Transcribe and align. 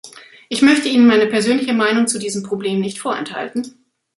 Ich 0.49 0.63
möchte 0.63 0.89
Ihnen 0.89 1.05
meine 1.05 1.27
persönliche 1.27 1.73
Meinung 1.73 2.07
zu 2.07 2.17
diesem 2.17 2.41
Problem 2.41 2.79
nicht 2.81 2.97
vorenthalten. 2.97 3.85